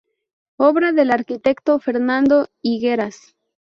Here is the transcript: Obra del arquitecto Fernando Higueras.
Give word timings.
Obra 0.57 0.93
del 0.93 1.11
arquitecto 1.11 1.77
Fernando 1.77 2.49
Higueras. 2.63 3.35